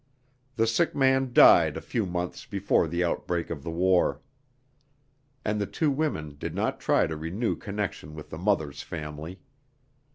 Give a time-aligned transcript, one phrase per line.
[0.55, 4.19] The sick man died a few months before the outbreak of the war.
[5.45, 9.41] And the two women did not try to renew connection with the mother's family.